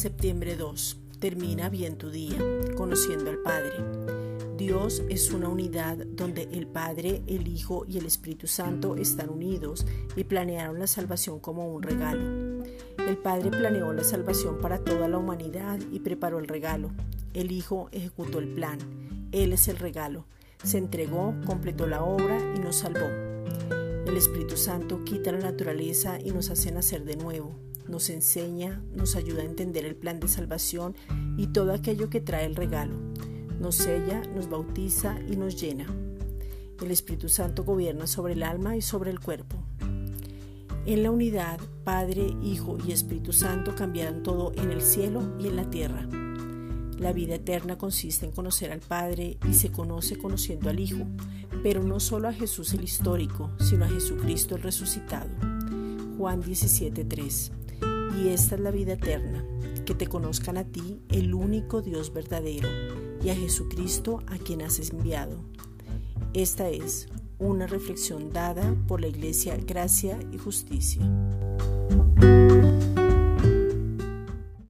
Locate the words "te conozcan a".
59.94-60.64